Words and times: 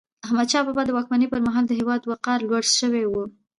احمدشاه 0.25 0.63
بابا 0.67 0.81
د 0.85 0.89
واکمني 0.97 1.27
پر 1.31 1.39
مهال 1.47 1.65
د 1.67 1.71
هیواد 1.79 2.01
وقار 2.11 2.39
لوړ 2.47 2.63
سوی 2.79 3.03
و. 3.07 3.13